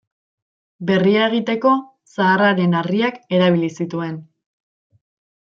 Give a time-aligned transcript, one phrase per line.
[0.91, 1.73] Berria egiteko
[2.15, 4.19] zaharraren harriak erabili zituen.